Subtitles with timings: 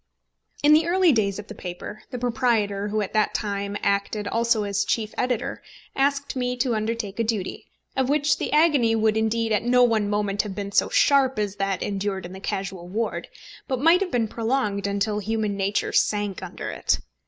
[0.63, 4.63] In the early days of the paper, the proprietor, who at that time acted also
[4.63, 5.61] as chief editor,
[5.95, 10.09] asked me to undertake a duty, of which the agony would indeed at no one
[10.09, 13.27] moment have been so sharp as that endured in the casual ward,
[13.67, 16.97] but might have been prolonged until human nature sank under it.